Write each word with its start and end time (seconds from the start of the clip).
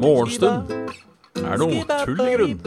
Morgenstund 0.00 0.70
er 1.44 1.56
noe 1.60 1.84
tull 2.04 2.20
i 2.24 2.36
grunn. 2.36 2.60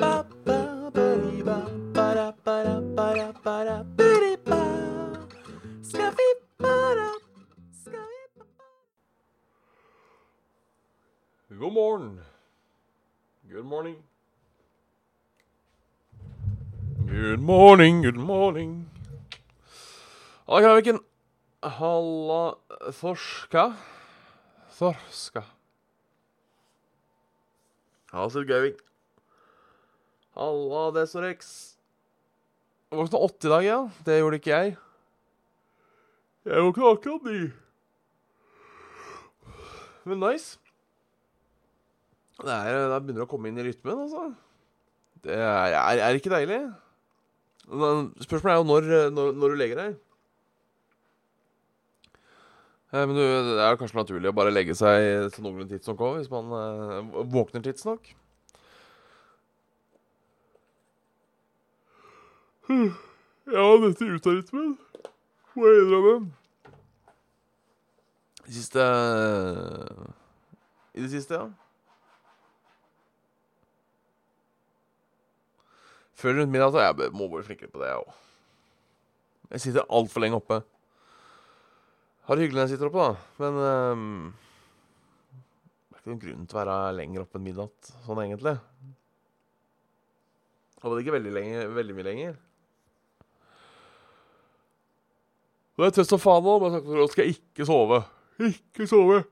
God 11.59 11.73
morgen. 11.73 12.20
Good 13.49 13.65
morning. 13.65 13.95
Good 17.07 17.39
morning, 17.39 18.01
good 18.01 18.18
morning. 18.18 18.82
Halla, 20.54 20.68
Kraviken. 20.68 21.00
Halla, 21.64 22.56
Thorska 22.93 23.74
Thorska. 24.78 25.42
Sir 28.29 28.46
Gøyving. 28.46 28.76
Halla, 30.38 30.84
Desorex. 30.93 31.74
Våkna 32.92 33.17
åtte 33.17 33.50
i 33.50 33.50
dag, 33.50 33.66
ja. 33.66 33.80
Det 34.06 34.20
gjorde 34.20 34.42
ikke 34.44 34.53
jeg. 34.53 34.78
Jeg 36.45 36.67
våkna 36.70 36.94
akkurat 36.94 37.26
ni. 37.26 37.50
Men 40.06 40.22
nice. 40.22 40.62
Det, 42.38 42.54
er, 42.54 42.90
det 42.94 43.04
begynner 43.08 43.26
å 43.26 43.31
komme 43.34 43.50
inn 43.50 43.58
i 43.58 43.70
rytmen, 43.72 44.06
altså. 44.06 44.30
Det 45.26 45.34
er, 45.34 45.81
er, 45.81 46.08
er 46.12 46.22
ikke 46.22 46.38
deilig. 46.38 46.64
Men 47.73 48.12
Spørsmålet 48.22 48.54
er 48.54 48.62
jo 48.62 48.70
når, 48.70 48.92
når, 49.17 49.38
når 49.42 49.50
du 49.50 49.64
legger 49.66 49.88
deg. 49.88 50.02
Eh, 52.94 53.08
Men 53.08 53.16
du, 53.17 53.22
det 53.23 53.63
er 53.66 53.77
kanskje 53.80 53.97
naturlig 53.97 54.30
å 54.30 54.36
bare 54.38 54.53
legge 54.53 54.75
seg 54.77 55.31
til 55.33 55.45
noenlunde 55.45 55.73
tidsnok 55.73 56.02
òg, 56.05 56.19
hvis 56.19 56.30
man 56.33 56.52
eh, 56.53 57.23
våkner 57.33 57.63
tidsnok. 57.66 58.11
Ja, 62.69 63.66
dette 63.81 64.05
ut 64.08 64.27
av 64.30 64.38
rytmen, 64.38 64.69
må 65.58 65.67
jeg 65.67 65.81
innrømme. 65.83 66.14
I 68.44 68.53
siste 68.53 68.86
I 70.94 71.03
det 71.03 71.09
siste, 71.11 71.39
ja. 71.41 71.49
Før 76.14 76.38
rundt 76.38 76.53
middag 76.53 76.71
så 76.71 76.83
jeg 76.86 77.11
må 77.17 77.27
bli 77.31 77.44
flinkere 77.44 77.73
på 77.73 77.81
det, 77.81 77.89
jeg 77.89 78.03
òg. 78.03 78.14
Jeg 79.53 79.66
sitter 79.66 79.89
altfor 79.89 80.23
lenge 80.23 80.38
oppe. 80.39 80.61
Har 82.24 82.40
det 82.40 82.46
hyggelig 82.46 82.60
når 82.60 82.68
jeg 82.68 82.78
sitter 82.78 82.88
oppe, 82.88 83.04
da. 83.04 83.44
Men 83.44 83.58
um, 83.60 84.34
det 85.90 85.98
er 85.98 86.00
ikke 86.00 86.12
noen 86.14 86.22
grunn 86.22 86.46
til 86.48 86.56
å 86.56 86.62
være 86.62 86.96
lenger 87.00 87.24
oppe 87.26 87.40
enn 87.40 87.46
midnatt, 87.50 87.94
sånn 88.06 88.22
egentlig. 88.24 88.54
Og 90.84 90.88
det 90.88 90.96
er 90.96 91.04
ikke 91.04 91.16
veldig, 91.18 91.34
lenge, 91.36 91.66
veldig 91.76 91.96
mye 91.98 92.08
lenger. 92.08 92.38
Det 95.74 95.88
er 95.88 95.96
tøst 95.98 96.14
som 96.14 96.22
faen 96.22 96.46
nå, 96.46 96.54
men 96.62 96.76
nå 96.86 97.08
skal 97.12 97.26
jeg 97.26 97.40
ikke 97.40 97.68
sove. 97.68 98.04
Ikke 98.48 98.88
sove. 98.90 99.24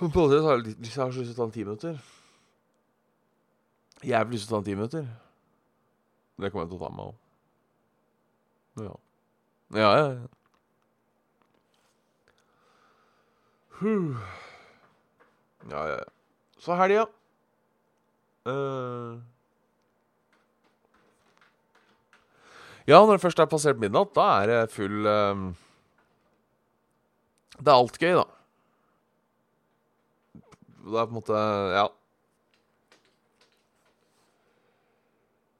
Men 0.00 0.12
på 0.14 0.24
det 0.30 0.40
har 0.44 0.60
jeg, 0.60 0.76
jeg 0.84 0.94
har 0.98 1.12
så 1.12 1.20
lyst 1.20 1.32
til 1.32 1.36
å 1.36 1.40
ta 1.40 1.48
en 1.48 1.54
ti 1.54 1.64
minutter. 1.66 1.98
Jævlig 4.04 4.36
lyst 4.36 4.48
til 4.48 4.52
å 4.52 4.56
ta 4.56 4.62
en 4.62 4.68
ti 4.68 4.78
minutter. 4.78 5.04
Det 6.40 6.50
kommer 6.52 6.64
jeg 6.64 6.72
til 6.72 6.80
å 6.80 6.84
ta 6.84 6.90
med 6.92 6.98
meg 7.00 7.10
òg. 7.10 7.20
Ja. 8.84 8.96
Ja, 9.74 9.92
ja, 9.98 10.08
ja. 10.14 10.43
Huh. 13.80 14.16
Ja, 15.70 15.86
ja, 15.88 15.96
ja. 15.98 16.10
Så 16.58 16.76
helga. 16.78 17.06
Uh. 18.46 19.20
Ja, 22.84 23.00
når 23.00 23.16
det 23.16 23.24
først 23.24 23.40
er 23.40 23.48
passert 23.48 23.80
midnatt, 23.80 24.12
da 24.16 24.28
er 24.42 24.50
det 24.50 24.60
full 24.74 25.08
um. 25.08 25.50
Det 27.54 27.70
er 27.70 27.78
alt 27.78 27.98
gøy, 27.98 28.14
da. 28.18 28.24
Det 30.84 31.00
er 31.00 31.06
på 31.08 31.14
en 31.14 31.18
måte 31.18 31.42
Ja. 31.72 31.86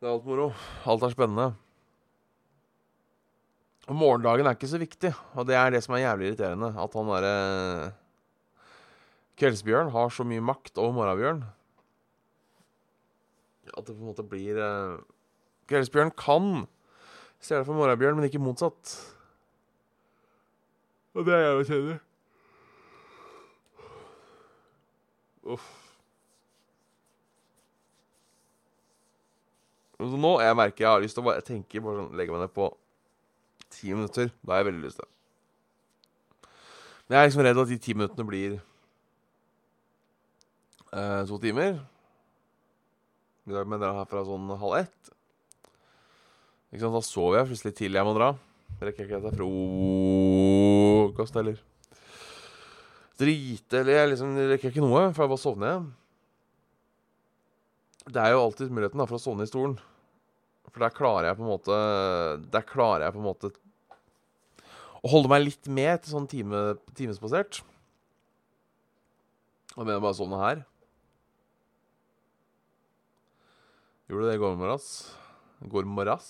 Det 0.01 0.11
er 0.11 0.13
alt 0.13 0.27
moro. 0.29 0.51
Alt 0.85 1.05
er 1.07 1.15
spennende. 1.15 1.55
Og 3.89 3.97
morgendagen 3.97 4.47
er 4.47 4.57
ikke 4.57 4.69
så 4.69 4.81
viktig, 4.81 5.13
og 5.33 5.47
det 5.49 5.57
er 5.57 5.73
det 5.73 5.81
som 5.85 5.95
er 5.97 6.05
jævlig 6.05 6.29
irriterende. 6.29 6.71
At 6.77 6.97
han 6.97 7.09
derre 7.09 7.93
Kveldsbjørn 9.41 9.91
har 9.91 10.13
så 10.15 10.27
mye 10.27 10.43
makt 10.45 10.79
over 10.79 10.95
morgenbjørn. 10.95 11.43
At 13.75 13.87
det 13.87 13.97
på 13.97 14.01
en 14.01 14.11
måte 14.13 14.27
blir 14.27 14.61
eh, 14.61 15.03
Kveldsbjørn 15.71 16.13
kan 16.19 16.67
stjele 17.43 17.67
for 17.67 17.77
morgenbjørn, 17.77 18.19
men 18.19 18.29
ikke 18.29 18.43
motsatt. 18.43 18.95
Og 21.15 21.27
det 21.27 21.35
er 21.35 21.43
jeg 21.45 21.57
jo 21.57 21.67
kjenner. 21.71 21.99
Uff. 25.55 25.67
Så 29.99 30.19
nå 30.21 30.31
jeg 30.43 30.57
merker 30.59 30.85
jeg 30.85 30.91
har 30.91 31.03
lyst 31.03 31.17
til 31.17 31.23
å 31.23 31.29
bare 31.29 31.45
tenke, 31.45 31.81
bare 31.81 32.03
sånn, 32.03 32.15
legge 32.19 32.35
meg 32.35 32.43
ned 32.45 32.55
på 32.55 32.69
ti 33.73 33.93
minutter. 33.95 34.31
Da 34.43 34.55
har 34.55 34.63
jeg 34.63 34.71
veldig 34.71 34.85
lyst 34.85 35.01
til. 35.01 35.09
det. 35.09 35.13
Men 37.05 37.17
jeg 37.17 37.21
er 37.21 37.29
liksom 37.29 37.45
redd 37.45 37.61
at 37.63 37.71
de 37.71 37.79
ti 37.85 37.95
minuttene 37.97 38.29
blir 38.29 38.57
eh, 40.95 41.23
to 41.29 41.39
timer. 41.43 41.79
I 43.45 43.53
dag 43.53 43.69
med 43.69 43.83
dere 43.83 43.99
herfra 43.99 44.25
sånn 44.25 44.49
halv 44.57 44.75
ett. 44.81 45.11
Ikke 46.73 46.83
sant, 46.87 46.97
Da 46.97 47.03
sover 47.05 47.39
jeg 47.39 47.51
plutselig 47.51 47.75
til 47.79 47.93
jeg 47.99 48.07
må 48.07 48.15
dra. 48.17 48.31
Rekker 48.81 49.05
jeg 49.05 49.09
ikke 49.11 49.19
etter 49.21 49.37
frokost 49.39 51.35
heller. 51.39 51.59
drite 53.15 53.79
eller 53.79 53.95
jeg 53.95 54.09
liksom 54.11 54.31
rekker 54.35 54.67
jeg 54.67 54.73
ikke 54.75 54.83
noe, 54.83 55.13
for 55.15 55.23
jeg 55.23 55.31
bare 55.31 55.45
sovner 55.45 55.69
jeg. 55.71 55.81
Det 58.11 58.21
er 58.21 58.31
jo 58.35 58.43
alltid 58.43 58.73
muligheten 58.75 59.01
da, 59.01 59.07
for 59.07 59.17
å 59.17 59.23
sovne 59.23 59.47
i 59.47 59.51
stolen. 59.51 59.77
For 60.73 60.83
der 60.83 60.97
klarer 60.97 61.29
jeg 61.29 61.39
på 61.39 61.45
en 61.45 61.53
måte 61.53 61.77
Der 62.51 62.65
klarer 62.67 63.05
jeg 63.07 63.15
på 63.15 63.21
en 63.21 63.29
måte 63.29 63.53
å 65.05 65.11
holde 65.13 65.29
meg 65.31 65.45
litt 65.45 65.69
med 65.69 66.01
til 66.01 66.15
sånn 66.17 66.27
time, 66.27 66.61
timesbasert. 66.97 67.61
Og 69.77 69.85
mener 69.85 70.01
bare 70.01 70.17
sovne 70.17 70.39
her. 70.41 70.65
Gjorde 74.11 74.29
det 74.29 74.37
i 74.37 74.43
går 74.43 74.59
morges. 74.61 74.89
Går 75.71 75.89
morges 75.89 76.29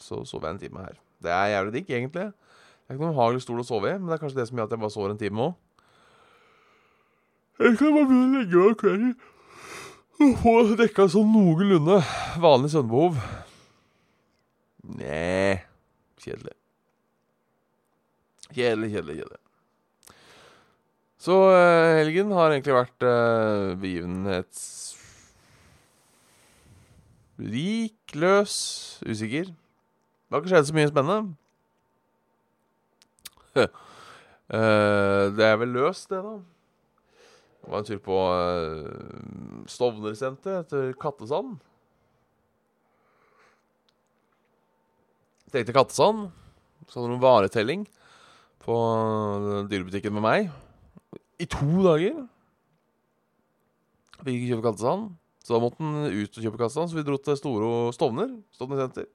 så 0.00 0.22
sov 0.26 0.46
jeg 0.46 0.54
en 0.54 0.62
time 0.62 0.86
her. 0.86 0.96
Det 1.22 1.32
er 1.32 1.50
jævlig 1.52 1.74
digg, 1.76 1.90
egentlig. 1.90 2.30
Det 2.32 2.90
er 2.90 2.96
ikke 2.96 3.04
noen 3.04 3.16
behagelig 3.16 3.42
stol 3.44 3.60
å 3.62 3.66
sove 3.66 3.92
i, 3.92 3.98
men 3.98 4.08
det 4.08 4.16
er 4.16 4.22
kanskje 4.22 4.40
det 4.40 4.48
som 4.48 4.58
gjør 4.58 4.68
at 4.68 4.74
jeg 4.74 4.82
bare 4.82 4.94
sover 4.94 5.12
en 5.12 5.20
time 5.20 5.44
òg. 5.44 5.52
Jeg 7.62 7.76
kan 7.78 7.94
bare 7.94 8.08
begynne 8.08 8.24
å 8.24 8.40
legge 8.40 8.56
meg 8.56 8.72
om 8.72 8.80
kvelden 8.80 9.12
og 10.22 10.34
få 10.38 10.54
dekka 10.78 11.06
sånn 11.10 11.30
noenlunde 11.34 11.98
vanlig 12.42 12.72
søvnbehov. 12.72 13.20
Nei 14.98 15.62
Kjedelig. 16.22 16.54
Kjedelig, 18.52 18.90
kjedelig, 18.92 19.16
kjedelig. 19.22 19.40
Så 21.22 21.38
eh, 21.54 21.96
helgen 21.98 22.34
har 22.34 22.52
egentlig 22.52 22.76
vært 22.76 23.06
uh, 23.06 23.74
begivenhetsrik, 27.38 28.14
løs, 28.14 28.54
usikker. 29.06 29.44
Det 29.52 30.32
har 30.32 30.42
ikke 30.42 30.52
skjedd 30.52 30.68
så 30.68 30.76
mye 30.76 30.92
spennende. 30.92 31.36
Eh, 34.52 35.26
det 35.32 35.46
er 35.46 35.54
vel 35.56 35.70
løst, 35.72 36.10
det, 36.10 36.18
da. 36.20 36.32
Det 37.62 37.70
var 37.72 37.78
en 37.78 37.86
tur 37.88 38.00
på 38.04 38.16
uh, 38.20 39.62
Stovner-senteret 39.70 40.66
etter 40.66 40.90
Kattesand. 41.00 41.54
Tenkte 45.54 45.72
Kattesand. 45.72 46.26
Så 46.84 47.00
hadde 47.00 47.14
de 47.14 47.22
varetelling 47.22 47.86
på 48.66 48.76
eh, 48.76 49.64
dyrebutikken 49.72 50.18
med 50.18 50.26
meg. 50.26 50.52
I 51.40 51.48
to 51.48 51.86
dager. 51.86 52.20
Fikk 54.20 54.34
ikke 54.34 54.50
kjøpe 54.52 54.66
Kattesand. 54.68 55.14
Så 55.42 55.56
da 55.56 55.60
måtte 55.62 55.82
han 55.82 56.06
ut 56.06 56.38
og 56.38 56.44
kjøpe 56.44 56.60
kassa, 56.60 56.86
så 56.86 56.96
vi 56.96 57.04
dro 57.06 57.18
til 57.18 57.38
Storo 57.38 57.70
Stovner. 57.94 58.30
Stovner 58.54 58.84
senter. 58.84 59.08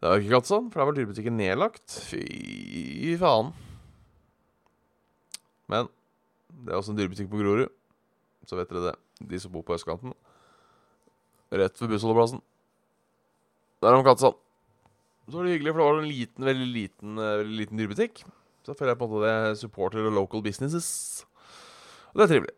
Det 0.00 0.08
var 0.08 0.22
ikke 0.22 0.32
Kattesand, 0.32 0.70
for 0.70 0.80
der 0.80 0.88
var 0.88 0.96
dyrebutikken 0.96 1.36
nedlagt. 1.36 1.96
Fy 2.08 3.16
faen. 3.20 3.50
Men 5.70 5.90
det 6.64 6.72
er 6.72 6.78
også 6.78 6.94
en 6.94 7.00
dyrebutikk 7.00 7.28
på 7.32 7.40
Grorud. 7.42 7.72
Så 8.48 8.56
vet 8.56 8.70
dere 8.70 8.90
det. 8.90 8.94
De 9.28 9.40
som 9.42 9.52
bor 9.52 9.66
på 9.66 9.74
østkanten. 9.76 10.14
Rett 11.52 11.82
ved 11.82 11.90
bussholdeplassen. 11.92 12.40
Der 13.82 13.90
har 13.90 14.00
de 14.00 14.06
Kattesand. 14.06 14.38
Så 15.26 15.36
var 15.36 15.46
det 15.46 15.58
hyggelig, 15.58 15.74
for 15.74 15.82
det 15.82 15.88
var 15.90 16.00
en 16.00 16.08
liten, 16.10 16.46
veldig 16.48 16.70
liten, 16.74 17.18
eh, 17.18 17.36
veldig 17.42 17.58
liten 17.58 17.82
dyrebutikk. 17.82 18.22
Så 18.66 18.74
føler 18.78 18.94
jeg 18.94 19.00
på 19.02 19.06
en 19.06 19.12
måte 19.12 19.28
det 19.28 19.58
supporter 19.60 20.06
og 20.06 20.16
local 20.16 20.42
businesses. 20.42 20.88
Og 22.14 22.18
det 22.18 22.24
er 22.24 22.32
trivelig. 22.32 22.54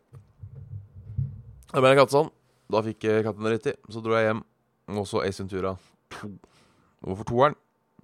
Da 1.73 1.81
ble 1.81 1.91
det 1.91 1.99
kattesand. 1.99 2.31
Da 2.73 2.81
fikk 2.85 3.05
katten 3.27 3.53
i. 3.53 3.75
Så 3.93 4.01
dro 4.03 4.17
jeg 4.17 4.31
hjem. 4.31 4.41
Og 4.97 5.05
så 5.07 5.21
Ace 5.23 5.43
Ventura 5.43 5.75
2. 6.17 6.31
Hvorfor 7.03 7.27
toeren? 7.27 7.55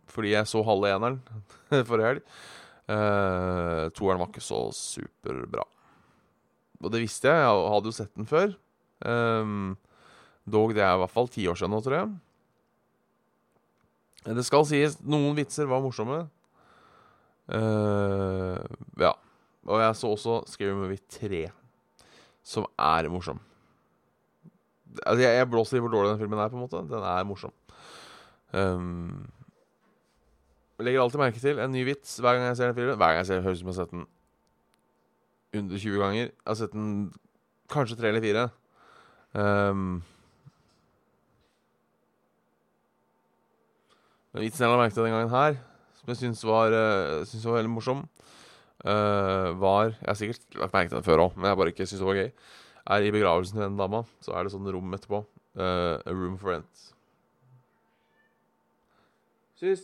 Fordi 0.09 0.33
jeg 0.33 0.49
så 0.49 0.61
halve 0.65 0.89
eneren 0.91 1.19
forrige 1.89 2.07
helg. 2.13 2.23
Uh, 2.89 3.85
toeren 3.93 4.21
var 4.21 4.31
ikke 4.31 4.41
så 4.41 4.63
superbra. 4.73 5.65
Og 6.79 6.93
det 6.93 7.03
visste 7.03 7.29
jeg. 7.29 7.43
Jeg 7.43 7.69
hadde 7.75 7.91
jo 7.91 7.95
sett 7.95 8.15
den 8.17 8.29
før. 8.29 8.55
Um, 9.05 9.77
dog 10.49 10.73
det 10.75 10.83
er 10.83 10.95
i 10.95 11.01
hvert 11.03 11.13
fall 11.13 11.29
ti 11.31 11.45
år 11.47 11.59
siden 11.59 11.75
nå, 11.75 11.81
tror 11.85 11.97
jeg. 11.99 12.09
Det 14.39 14.45
skal 14.45 14.65
sies, 14.67 14.97
noen 15.05 15.37
vitser 15.37 15.69
var 15.69 15.83
morsomme. 15.83 16.23
Uh, 17.49 18.59
ja. 18.99 19.13
Og 19.69 19.83
jeg 19.83 19.95
så 19.99 20.09
også 20.15 20.39
Scary 20.49 20.73
Movie 20.75 21.01
3, 21.13 21.43
som 22.45 22.65
er 22.73 23.09
morsom. 23.11 23.39
Altså, 25.05 25.21
jeg, 25.21 25.35
jeg 25.37 25.49
blåser 25.49 25.77
i 25.77 25.81
hvor 25.83 25.93
dårlig 25.93 26.13
den 26.13 26.21
filmen 26.21 26.39
er, 26.39 26.51
på 26.51 26.57
en 26.57 26.63
måte. 26.65 26.83
Den 26.89 27.05
er 27.05 27.27
morsom. 27.27 27.53
Um, 28.53 29.29
legger 30.79 31.03
alltid 31.03 31.21
merke 31.21 31.41
til 31.41 31.59
en 31.61 31.73
ny 31.75 31.83
vits 31.85 32.15
hver 32.17 32.37
gang 32.37 32.47
jeg 32.49 32.57
ser 32.57 32.71
den 32.71 32.79
filmen. 32.79 32.97
Hver 32.97 33.13
gang 33.13 33.21
jeg 33.21 33.29
ser 33.29 33.41
den, 33.41 33.47
høres 33.47 33.59
ut 33.59 33.65
som 33.65 33.71
jeg 33.71 33.75
har 33.75 33.81
sett 33.83 33.97
den 33.97 34.07
under 35.59 35.83
20 35.83 35.99
ganger. 36.03 36.23
Jeg 36.29 36.47
har 36.47 36.59
sett 36.61 36.77
den 36.77 36.93
kanskje 37.69 37.99
tre 37.99 38.13
eller 38.13 38.25
fire. 38.25 38.47
Um, 39.33 39.99
Men 44.33 44.45
vitsen 44.45 44.61
jeg 44.61 44.69
la 44.69 44.77
merke 44.77 44.93
til 44.93 45.05
den 45.07 45.15
gangen 45.15 45.31
her, 45.33 45.55
som 45.97 46.11
jeg 46.11 46.19
syns 46.19 46.41
var, 46.45 46.73
uh, 46.73 47.31
var 47.43 47.55
veldig 47.57 47.71
morsom, 47.73 48.03
uh, 48.85 49.49
var 49.57 49.95
Jeg 49.95 50.05
har 50.05 50.17
sikkert 50.19 50.59
lagt 50.61 50.75
merke 50.75 50.91
til 50.91 50.99
den 50.99 51.07
før 51.07 51.23
òg, 51.25 51.37
men 51.37 51.49
jeg 51.49 51.57
bare 51.57 51.73
ikke 51.73 51.87
syns 51.89 52.03
det 52.03 52.09
var 52.09 52.19
gøy. 52.19 52.29
Er 52.89 53.05
i 53.05 53.11
begravelsen 53.13 53.59
til 53.59 53.67
den 53.67 53.77
dama, 53.77 54.01
så 54.25 54.33
er 54.33 54.45
det 54.45 54.53
sånn 54.55 54.69
rom 54.73 54.95
etterpå. 54.97 55.21
Uh, 55.59 55.99
a 56.01 56.13
room 56.13 56.37
for 56.41 56.55
rent. 56.55 56.85
Sys. 59.59 59.83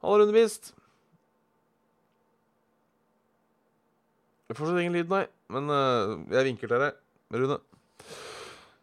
Har 0.00 0.14
dere 0.14 0.28
undervist? 0.28 0.70
Fortsatt 4.54 4.78
ingen 4.80 4.96
lyd, 4.96 5.10
nei. 5.12 5.24
Men 5.52 5.68
uh, 5.68 6.14
jeg 6.32 6.48
vinker 6.48 6.70
til 6.70 6.84
deg, 6.86 7.00
Rune. 7.36 7.58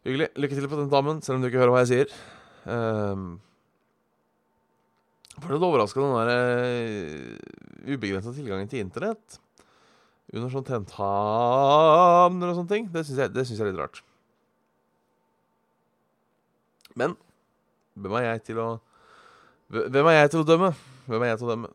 Hyggelig. 0.03 0.29
Lykke 0.43 0.59
til 0.59 0.69
på 0.69 0.81
den 0.81 0.91
damen, 0.91 1.23
selv 1.25 1.39
om 1.39 1.45
du 1.45 1.49
ikke 1.49 1.63
hører 1.63 1.73
hva 1.73 1.85
jeg 1.85 1.91
sier. 1.93 2.17
Uh, 2.67 3.39
for 5.39 5.49
det 5.49 5.63
overraska 5.65 6.03
den 6.03 6.19
der 6.19 6.29
uh, 6.35 7.95
ubegrensa 7.95 8.35
tilgangen 8.35 8.69
til 8.69 8.83
internett 8.83 9.39
under 10.31 10.49
sånn 10.53 10.65
tentamner 10.67 12.51
og 12.51 12.57
sånne 12.57 12.71
ting. 12.71 12.89
Det 12.93 13.03
syns 13.05 13.19
jeg, 13.25 13.33
jeg, 13.35 13.59
er 13.59 13.71
litt 13.71 13.81
rart. 13.81 14.01
Men 16.97 17.15
hvem 17.97 18.17
er 18.19 18.27
jeg 18.31 18.43
til 18.49 18.63
å 18.63 18.71
Hvem 19.73 20.05
er 20.11 20.19
jeg 20.19 20.29
til 20.29 20.43
å 20.43 20.45
dømme? 20.45 20.69
Hvem 21.09 21.23
er 21.25 21.31
jeg 21.31 21.39
til 21.41 21.47
å 21.47 21.53
dømme? 21.55 21.69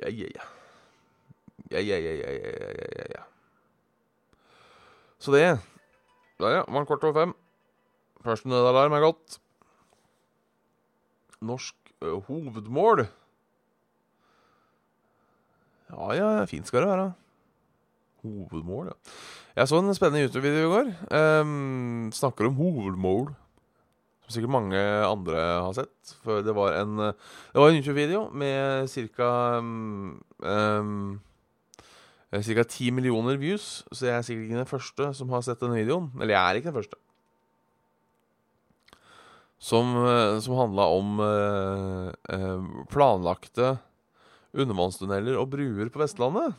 Ja, 0.00 0.08
ja, 0.08 0.30
ja. 0.32 0.46
Ja, 1.72 1.80
ja, 1.80 1.98
ja, 2.00 2.14
ja, 2.16 2.30
ja, 2.32 2.88
ja, 2.96 3.04
ja. 3.16 3.22
Så 5.18 5.32
det 5.32 5.44
Der, 6.40 6.48
ja. 6.56 6.64
Var 6.66 6.80
en 6.80 6.86
kvart 6.86 7.04
over 7.04 7.20
fem. 7.20 7.34
Første 8.24 8.48
nødalarm 8.48 8.96
er 8.96 9.04
gått. 9.04 9.38
Norsk 11.42 11.76
hovedmål. 12.28 13.06
Ja, 15.92 16.08
ja, 16.16 16.30
fint 16.48 16.66
skal 16.68 16.84
det 16.84 16.90
være. 16.92 17.12
Hovedmål, 18.22 18.92
ja. 18.92 19.14
Jeg 19.56 19.68
så 19.68 19.80
en 19.82 19.94
spennende 19.94 20.24
YouTube-video 20.24 20.68
i 20.68 20.72
går. 20.72 20.92
Um, 21.42 22.10
snakker 22.14 22.48
om 22.48 22.56
hovedmål. 22.56 23.26
Som 24.22 24.36
sikkert 24.36 24.54
mange 24.54 24.78
andre 24.80 25.36
har 25.36 25.74
sett. 25.76 26.14
For 26.24 26.40
det 26.46 26.54
var 26.56 26.78
en, 26.80 27.10
en 27.10 27.76
YouTube-video 27.76 28.30
med 28.30 28.88
ca. 28.88 29.28
Um, 29.60 31.20
Ca. 32.32 32.62
10 32.64 32.90
millioner 32.96 33.36
views, 33.36 33.84
så 33.92 34.06
jeg 34.06 34.16
er 34.16 34.22
sikkert 34.24 34.46
ikke 34.46 34.60
den 34.62 34.70
første 34.70 35.08
som 35.18 35.28
har 35.34 35.42
sett 35.44 35.60
denne 35.60 35.76
videoen. 35.76 36.08
Eller 36.16 36.32
jeg 36.32 36.40
er 36.40 36.60
ikke 36.60 36.70
den 36.70 36.78
første. 36.78 37.01
Som, 39.62 39.92
eh, 39.94 40.40
som 40.42 40.58
handla 40.58 40.88
om 40.90 41.20
eh, 41.22 42.08
eh, 42.34 42.64
planlagte 42.90 43.76
undervannstunneler 44.52 45.38
og 45.38 45.52
bruer 45.54 45.90
på 45.92 46.02
Vestlandet. 46.02 46.56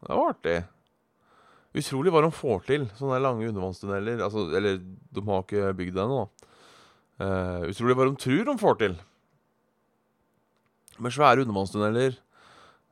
Det 0.00 0.16
var 0.16 0.32
artig. 0.32 0.56
Utrolig 1.76 2.12
hva 2.14 2.22
de 2.24 2.30
får 2.32 2.62
til, 2.64 2.86
sånne 2.96 3.20
lange 3.20 3.50
undervannstunneler. 3.50 4.22
Altså, 4.24 4.46
eller, 4.56 4.80
de 4.80 5.24
har 5.26 5.44
ikke 5.44 5.74
bygd 5.76 5.98
det 5.98 6.06
ennå. 6.06 6.22
Uh, 7.16 7.68
utrolig 7.68 7.96
hva 7.96 8.06
de 8.08 8.16
tror 8.20 8.48
de 8.48 8.54
får 8.60 8.78
til. 8.80 8.96
Med 11.00 11.14
svære 11.16 11.44
undervannstunneler 11.44 12.16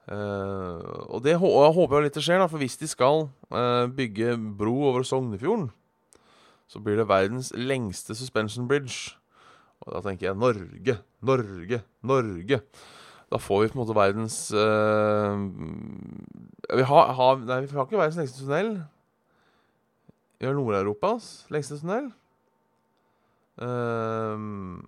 Uh, 0.05 0.85
og 1.09 1.23
det 1.25 1.39
hå 1.41 1.49
jeg 1.49 1.75
håper 1.79 1.97
jeg 1.97 2.05
litt 2.05 2.17
det 2.19 2.23
skjer, 2.27 2.43
da, 2.43 2.49
for 2.53 2.61
hvis 2.61 2.77
de 2.77 2.89
skal 2.91 3.23
uh, 3.55 3.87
bygge 3.89 4.35
bro 4.59 4.75
over 4.91 5.07
Sognefjorden, 5.07 5.71
så 6.69 6.83
blir 6.85 6.99
det 7.01 7.07
verdens 7.09 7.55
lengste 7.57 8.17
suspension 8.19 8.69
bridge. 8.69 9.17
Og 9.83 9.93
da 9.93 10.03
tenker 10.05 10.31
jeg 10.31 10.39
Norge, 10.39 10.99
Norge, 11.25 11.81
Norge. 12.07 12.61
Da 13.33 13.41
får 13.41 13.63
vi 13.63 13.71
på 13.73 13.77
en 13.77 13.83
måte 13.83 13.97
verdens 13.97 14.39
uh, 14.55 15.35
vi, 16.71 16.85
har, 16.87 17.15
har, 17.19 17.41
nei, 17.43 17.65
vi 17.67 17.77
har 17.77 17.87
ikke 17.87 17.99
verdens 17.99 18.21
lengste 18.21 18.45
tunnel. 18.45 18.77
Vi 20.39 20.47
har 20.49 20.57
Nord-Europas 20.57 21.47
lengste 21.53 21.81
tunnel. 21.81 22.13
Uh, 23.61 24.85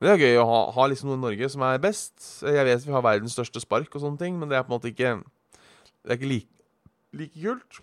det 0.00 0.08
er 0.14 0.22
gøy 0.22 0.40
å 0.40 0.48
ha, 0.48 0.60
ha 0.72 0.88
liksom 0.88 1.10
noe 1.10 1.20
i 1.20 1.24
Norge 1.26 1.52
som 1.52 1.64
er 1.66 1.82
best. 1.82 2.16
Jeg 2.46 2.66
vet 2.68 2.86
vi 2.86 2.96
har 2.96 3.04
verdens 3.04 3.36
største 3.36 3.62
spark 3.62 3.92
og 3.94 4.04
sånne 4.04 4.20
ting, 4.20 4.38
men 4.40 4.48
det 4.48 4.58
er 4.58 4.64
på 4.64 4.72
en 4.72 4.78
måte 4.78 4.92
ikke 4.92 5.20
Det 5.20 6.14
er 6.14 6.16
ikke 6.16 6.30
like, 6.30 6.66
like 7.20 7.36
kult. 7.36 7.82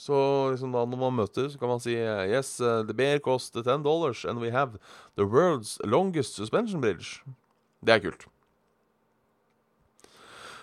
Så 0.00 0.16
liksom 0.54 0.72
da 0.72 0.86
når 0.88 1.00
man 1.02 1.18
møter, 1.18 1.50
så 1.52 1.60
kan 1.60 1.68
man 1.68 1.82
si 1.82 1.92
Yes, 1.94 2.54
uh, 2.64 2.80
the 2.88 2.96
bear 2.96 3.20
cost 3.20 3.54
10 3.54 3.84
dollars, 3.84 4.24
and 4.24 4.40
we 4.40 4.50
have 4.50 4.78
the 5.16 5.26
world's 5.28 5.76
longest 5.84 6.40
suspension 6.40 6.80
bridge. 6.80 7.20
Det 7.84 7.94
er 7.94 8.04
kult. 8.04 8.24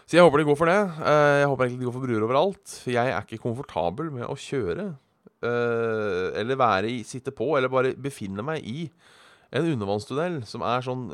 Så 0.07 0.15
jeg 0.15 0.23
håper 0.23 0.41
de 0.41 0.47
går 0.47 0.57
for 0.57 0.71
det. 0.71 0.79
Uh, 0.97 1.37
jeg 1.43 1.51
håper 1.51 1.67
egentlig 1.67 1.83
de 1.83 1.89
går 1.89 1.97
for 1.99 2.07
bruer 2.07 2.25
overalt. 2.25 2.79
Jeg 2.87 3.13
er 3.13 3.21
ikke 3.21 3.43
komfortabel 3.43 4.09
med 4.15 4.25
å 4.25 4.37
kjøre. 4.39 4.95
Uh, 5.37 6.33
eller 6.33 6.57
være 6.57 6.89
i, 6.89 7.03
sitte 7.05 7.29
på, 7.35 7.51
eller 7.59 7.69
bare 7.69 7.93
befinne 7.93 8.41
meg 8.45 8.65
i 8.65 8.87
en 9.55 9.67
undervannstunnel 9.71 10.41
som 10.47 10.63
er 10.67 10.83
sånn 10.83 11.07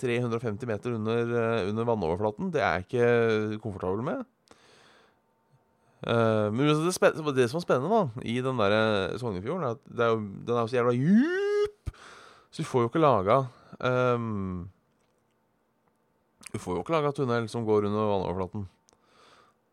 350 0.00 0.64
eh, 0.64 0.68
meter 0.70 0.96
under, 0.96 1.32
eh, 1.42 1.68
under 1.68 1.88
vannoverflaten, 1.88 2.52
det 2.54 2.62
er 2.64 2.78
jeg 2.78 2.86
ikke 2.86 3.62
komfortabel 3.64 4.04
med. 4.06 4.24
Uh, 5.98 6.46
men 6.54 6.68
det, 6.68 6.76
det, 7.34 7.48
som 7.50 7.58
er 7.58 7.64
spennende 7.64 7.90
da 7.90 8.22
i 8.22 8.36
den 8.44 8.60
der 8.60 9.16
Sognefjorden, 9.18 9.64
er 9.66 9.74
at 9.74 10.02
er 10.06 10.12
jo, 10.12 10.20
den 10.46 10.54
er 10.54 10.60
jo 10.62 10.70
så 10.70 10.78
jævla 10.78 10.94
djup! 10.94 11.94
Så 12.50 12.62
du 12.62 12.68
får 12.68 12.84
jo 12.84 12.90
ikke 12.90 13.02
laga 13.02 13.38
um, 13.84 14.68
Du 16.52 16.58
får 16.62 16.78
jo 16.78 16.84
ikke 16.84 16.94
laga 16.94 17.12
tunnel 17.12 17.48
som 17.50 17.66
går 17.66 17.88
under 17.90 18.08
vannoverflaten. 18.08 18.68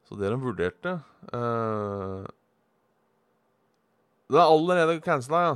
Så 0.05 0.17
det 0.19 0.33
de 0.33 0.41
vurderte 0.41 0.97
uh, 1.33 2.25
Det 4.25 4.41
er 4.41 4.49
allerede 4.49 4.99
cancela, 5.05 5.45
ja. 5.45 5.55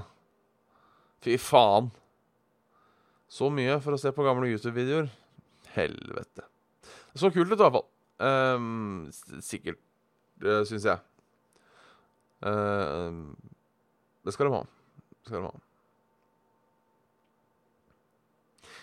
Fy 1.26 1.36
faen. 1.42 1.90
Så 3.30 3.50
mye 3.52 3.76
for 3.84 3.94
å 3.94 4.00
se 4.00 4.14
på 4.16 4.24
gamle 4.26 4.48
YouTube-videoer. 4.54 5.10
Helvete. 5.76 6.46
Det 7.12 7.22
så 7.22 7.30
kult 7.34 7.52
ut, 7.52 7.60
i 7.60 7.62
hvert 7.62 7.76
fall. 7.76 7.88
Um, 8.20 9.10
sikkert, 9.44 9.82
uh, 10.46 10.62
syns 10.68 10.88
jeg. 10.88 11.00
Uh, 12.44 13.34
det 14.26 14.36
skal 14.36 14.50
de 14.50 14.56
ha. 14.56 14.62
Det 15.20 15.32
skal 15.32 15.42
de 15.42 15.50
ha. 15.50 15.66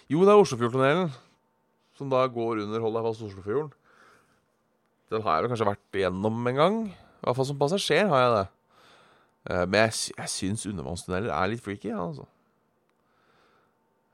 Jo, 0.06 0.22
det 0.22 0.30
er 0.30 0.38
Oslofjordtunnelen, 0.38 1.08
som 1.98 2.10
da 2.12 2.20
går 2.30 2.62
under 2.62 2.84
holdet 2.84 3.08
fast 3.08 3.24
Oslofjorden. 3.26 3.72
Den 5.10 5.22
har 5.22 5.36
jeg 5.36 5.44
vel 5.44 5.52
kanskje 5.52 5.68
vært 5.70 5.98
igjennom 5.98 6.46
en 6.50 6.60
gang. 6.60 6.78
I 6.90 7.26
hvert 7.26 7.38
fall 7.38 7.48
som 7.48 7.58
passasjer 7.58 8.08
har 8.10 8.22
jeg 8.22 8.32
det. 8.36 8.46
Uh, 9.46 9.64
men 9.64 9.80
jeg, 9.84 10.14
jeg 10.18 10.32
syns 10.32 10.66
undervannstunneler 10.70 11.30
er 11.34 11.52
litt 11.52 11.62
freaky, 11.62 11.90
ja, 11.92 12.00
altså. 12.02 12.26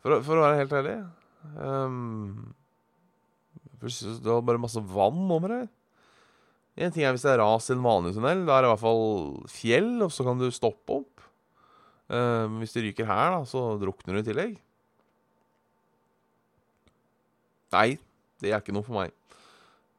For, 0.03 0.19
for, 0.27 0.39
å 0.39 0.45
være 0.45 0.59
helt 0.59 0.75
ærlig. 0.77 0.97
Um, 1.57 2.55
det 3.83 4.27
var 4.27 4.45
bare 4.47 4.63
masse 4.63 4.83
vann 4.93 5.31
over 5.31 5.55
her. 5.57 5.71
En 6.81 6.93
ting 6.93 7.05
er 7.05 7.13
hvis 7.13 7.25
det 7.27 7.35
er 7.35 7.43
ras 7.43 7.69
i 7.69 7.75
en 7.75 7.85
vanlig 7.85 8.15
tunnel. 8.17 8.47
Da 8.49 8.57
er 8.57 8.65
det 8.65 8.71
i 8.71 8.73
hvert 8.73 8.83
fall 8.83 9.03
fjell, 9.53 9.91
og 10.07 10.13
så 10.15 10.25
kan 10.25 10.41
du 10.41 10.47
stoppe 10.55 11.01
opp. 11.03 11.25
Eh, 12.13 12.47
hvis 12.61 12.77
det 12.77 12.87
ryker 12.87 13.09
her, 13.09 13.35
da, 13.37 13.43
så 13.49 13.65
drukner 13.81 14.17
du 14.17 14.23
i 14.23 14.29
tillegg. 14.31 14.55
Nei, 17.73 17.89
det 18.41 18.53
er 18.53 18.61
ikke 18.61 18.75
noe 18.77 18.87
for 18.87 18.99
meg. 19.01 19.13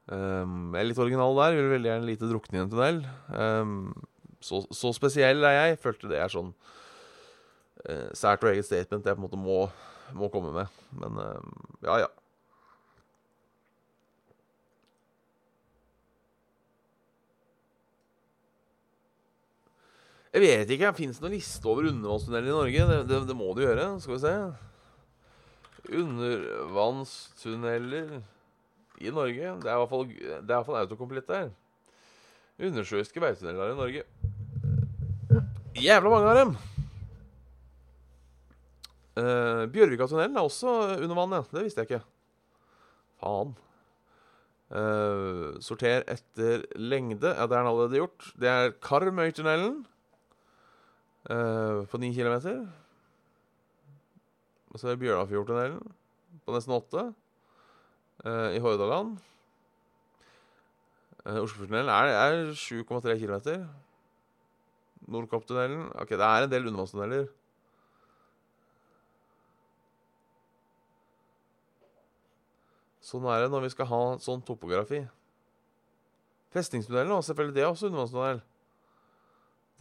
Um, 0.03 0.73
jeg 0.75 0.81
er 0.81 0.89
litt 0.89 0.99
original 1.01 1.37
der. 1.39 1.55
Vil 1.57 1.71
veldig 1.71 1.89
gjerne 1.89 2.09
lite 2.09 2.29
drukne 2.29 2.59
i 2.59 2.63
en 2.63 2.73
tunnel. 2.73 2.99
Um, 3.29 3.77
så, 4.43 4.61
så, 4.75 4.91
spesiell 4.97 5.45
er 5.47 5.55
jeg. 5.57 5.79
Følte 5.81 6.11
det 6.11 6.19
er 6.21 6.33
sånn 6.33 6.53
sært 8.15 8.45
og 8.45 8.53
eget 8.53 8.63
statement 8.63 9.03
jeg 9.03 9.17
på 9.17 9.19
en 9.19 9.25
måte 9.25 9.37
må, 9.39 9.57
må 10.15 10.29
komme 10.31 10.53
med. 10.55 10.83
Men 10.95 11.17
ja, 11.83 11.97
ja. 12.05 12.11
Jeg 20.33 20.41
vet 20.41 20.65
ikke. 20.73 20.95
Fins 20.97 21.19
det 21.19 21.25
noen 21.27 21.37
liste 21.37 21.67
over 21.69 21.85
undervannstunneler 21.91 22.49
i 22.49 22.57
Norge? 22.57 22.81
Det, 22.89 22.97
det, 23.09 23.17
det 23.29 23.37
må 23.37 23.47
det 23.53 23.67
gjøre. 23.67 23.85
Skal 24.01 24.15
vi 24.15 24.23
se. 24.23 24.35
Undervannstunneler 26.03 28.07
i 29.03 29.09
Norge. 29.13 29.47
Det 29.61 29.69
er 29.69 29.75
i 29.75 29.81
hvert 29.83 29.91
fall, 29.91 30.05
det 30.09 30.33
er 30.33 30.41
i 30.41 30.55
hvert 30.55 30.69
fall 30.69 30.81
autokomplett 30.81 31.27
der. 31.29 31.47
Undersjøiske 32.63 33.19
veitunneler 33.21 33.73
i 33.73 33.77
Norge. 33.77 34.01
Jævla 35.83 36.09
mange 36.13 36.29
av 36.29 36.35
dem! 36.37 36.51
Uh, 39.13 39.63
Bjørvika-tunnelen 39.73 40.37
er 40.37 40.45
også 40.45 40.69
under 40.97 41.15
vannet. 41.17 41.51
Det 41.53 41.63
visste 41.65 41.79
jeg 41.83 41.89
ikke. 41.91 42.05
Faen. 43.21 43.49
Uh, 44.73 45.53
sorter 45.61 46.01
etter 46.09 46.65
lengde. 46.81 47.29
Ja, 47.29 47.45
det 47.45 47.53
er 47.53 47.61
den 47.61 47.69
allerede 47.69 48.01
gjort. 48.01 48.33
Det 48.41 48.49
er 48.49 48.73
Karmøytunnelen. 48.81 49.85
Uh, 51.23 51.85
på 51.87 51.97
ni 51.97 52.13
kilometer. 52.13 52.65
Og 54.73 54.79
så 54.79 54.87
er 54.87 54.95
det 54.95 55.03
Bjørnafjordtunnelen 55.05 55.93
på 56.43 56.55
nesten 56.55 56.73
åtte 56.75 57.05
uh, 58.25 58.49
i 58.51 58.59
Hordaland. 58.59 59.13
Uh, 61.23 61.39
Oslofjordtunnelen 61.45 61.93
er, 61.93 62.11
er 62.11 62.51
7,3 62.51 63.15
km. 63.21 63.63
Nordkapptunnelen 65.07 65.87
Ok, 65.95 66.11
det 66.11 66.27
er 66.27 66.43
en 66.43 66.51
del 66.51 66.67
undervannstunneler. 66.67 67.31
Sånn 73.03 73.27
er 73.31 73.45
det 73.45 73.51
når 73.51 73.69
vi 73.69 73.75
skal 73.75 73.87
ha 73.87 74.05
sånn 74.23 74.43
topografi. 74.43 75.05
Festningstunnelen 76.55 77.23
selvfølgelig, 77.23 77.55
det 77.55 77.63
er 77.63 77.71
også 77.71 77.87
undervannstunnel. 77.91 78.43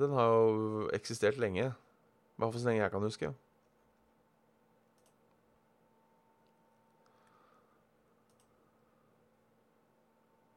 Den 0.01 0.13
har 0.17 0.29
jo 0.33 0.89
eksistert 0.95 1.37
lenge. 1.41 1.69
I 1.73 2.41
hvert 2.41 2.53
fall 2.53 2.61
så 2.61 2.69
lenge 2.69 2.83
jeg 2.83 2.93
kan 2.95 3.05
huske. 3.05 3.35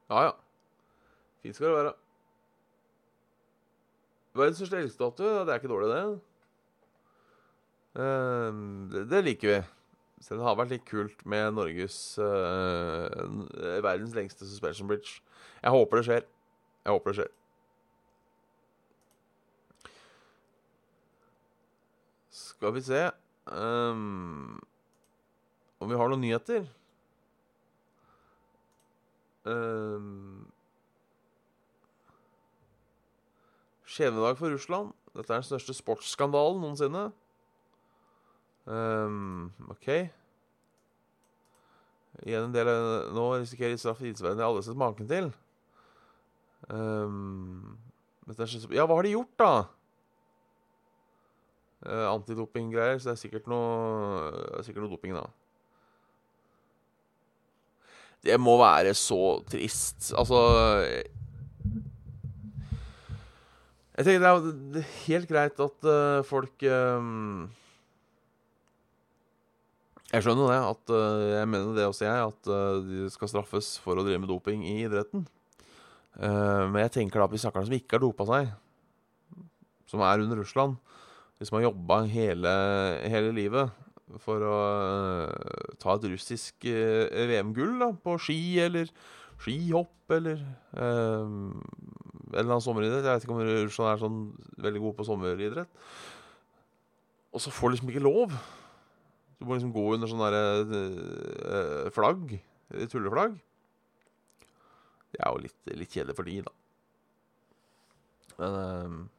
Ja, 0.10 0.24
ja. 0.24 0.32
Fint 1.42 1.56
skal 1.58 1.68
det 1.68 1.76
være. 1.76 1.94
Verdens 4.36 4.58
største 4.60 4.82
elgstatue, 4.84 5.46
det 5.46 5.54
er 5.54 5.62
ikke 5.62 5.72
dårlig, 5.72 5.90
det. 5.96 6.20
Uh, 7.96 8.92
det, 8.92 9.06
det, 9.12 9.24
liker 9.24 9.52
vi. 9.52 9.62
Så 10.22 10.36
det 10.36 10.44
har 10.44 10.58
vært 10.60 10.74
litt 10.74 10.86
kult 10.88 11.22
med 11.28 11.54
Norges 11.56 11.98
uh, 12.20 13.08
Verdens 13.84 14.16
lengste 14.18 14.48
suspension 14.48 14.90
bridge. 14.90 15.22
Jeg 15.62 15.76
håper 15.76 16.02
det 16.02 16.06
skjer. 16.10 16.30
Jeg 16.86 16.98
håper 16.98 17.12
det 17.12 17.20
skjer. 17.22 17.32
Skal 22.56 22.74
vi 22.76 22.82
se 22.82 23.02
um, 23.52 24.60
Om 25.80 25.92
vi 25.92 26.00
har 26.00 26.12
noen 26.12 26.24
nyheter? 26.24 26.68
Um, 29.46 30.48
Skjebnedag 33.86 34.40
for 34.40 34.50
Russland. 34.50 34.96
Dette 35.14 35.30
er 35.30 35.44
den 35.44 35.48
største 35.48 35.76
sportsskandalen 35.78 36.64
noensinne. 36.64 37.04
Um, 38.66 39.52
OK. 39.70 39.92
Igjen 42.26 42.48
en 42.48 42.56
del 42.56 42.72
Nå 43.14 43.28
risikerer 43.36 43.78
straff 43.78 44.02
i 44.02 44.10
idrettsverdenen 44.10 44.42
jeg 44.42 44.50
aldri 44.50 44.66
sett 44.66 44.82
maken 44.82 45.12
til. 45.12 45.30
Um, 46.74 47.76
ja, 48.26 48.88
hva 48.88 48.96
har 48.98 49.06
de 49.06 49.14
gjort, 49.14 49.34
da? 49.38 49.52
Uh, 51.86 52.08
Antidopinggreier, 52.10 52.98
så 52.98 53.12
det 53.12 53.16
er 53.16 53.22
sikkert 53.22 53.50
noe, 53.52 54.32
er 54.58 54.66
sikkert 54.66 54.88
noe 54.88 54.96
doping, 54.96 55.14
da. 55.14 55.28
Det 58.26 58.38
må 58.42 58.56
være 58.58 58.96
så 58.98 59.38
trist. 59.50 60.10
Altså 60.18 60.40
Jeg 63.96 64.08
tenker 64.08 64.24
det 64.26 64.82
er 64.82 64.96
helt 65.06 65.30
greit 65.30 65.62
at 65.64 65.88
uh, 65.88 66.26
folk 66.28 66.66
um, 66.68 67.46
Jeg 70.12 70.26
skjønner 70.26 70.52
det. 70.52 70.58
At, 70.74 70.92
uh, 70.92 71.22
jeg 71.36 71.52
mener 71.52 71.78
det 71.78 71.86
også, 71.88 72.08
jeg. 72.08 72.34
At 72.34 72.50
uh, 72.50 72.82
de 72.82 73.06
skal 73.14 73.32
straffes 73.32 73.76
for 73.84 73.96
å 73.96 74.04
drive 74.08 74.20
med 74.24 74.32
doping 74.32 74.66
i 74.68 74.82
idretten. 74.88 75.28
men 76.16 76.78
jeg 76.80 76.92
tenker 76.96 77.20
da 77.20 77.26
på 77.28 77.36
de 77.36 77.40
stakkarene 77.44 77.68
som 77.68 77.74
ikke 77.76 77.98
har 77.98 78.02
dopa 78.06 78.24
seg, 78.30 78.52
som 79.92 80.00
er 80.00 80.22
under 80.24 80.40
Russland. 80.40 80.78
De 81.36 81.48
man 81.52 81.66
jobba 81.66 82.00
hele, 82.08 82.52
hele 83.12 83.34
livet 83.36 83.72
for 84.24 84.44
å 84.46 84.58
uh, 85.28 85.74
ta 85.82 85.98
et 85.98 86.08
russisk 86.14 86.68
uh, 86.70 87.10
VM-gull 87.28 87.82
på 88.04 88.16
ski 88.22 88.40
eller 88.64 88.92
skihopp 89.42 90.14
eller 90.16 90.40
en 90.78 91.58
eller 92.32 92.46
annen 92.46 92.64
sommeridrett. 92.64 93.04
Jeg 93.04 93.10
vet 93.10 93.26
ikke 93.26 93.36
om 93.36 93.42
Russland 93.44 93.90
er 93.90 94.00
sånn 94.00 94.20
veldig 94.64 94.82
god 94.84 94.96
på 94.96 95.06
sommeridrett. 95.08 95.82
Og 97.36 97.44
så 97.44 97.52
får 97.52 97.68
du 97.68 97.76
liksom 97.76 97.92
ikke 97.92 98.06
lov. 98.06 98.36
Du 99.36 99.44
må 99.44 99.58
liksom 99.58 99.74
gå 99.76 99.84
under 99.98 100.08
sånn 100.08 100.24
derre 100.24 101.90
flagg. 101.96 102.38
Tulleflagg. 102.94 103.36
Det 105.12 105.20
er 105.20 105.34
jo 105.34 105.44
litt, 105.44 105.60
litt 105.82 105.92
kjedelig 105.92 106.16
for 106.16 106.30
de, 106.30 106.38
da. 106.46 106.56
Men 108.40 109.10